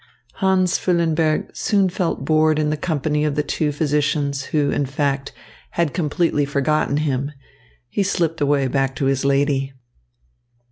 [0.41, 5.31] Hans Füllenberg soon felt bored in the company of the two physicians who, in fact,
[5.77, 7.33] had completely forgotten him; and
[7.87, 9.73] he slipped away, back to his lady.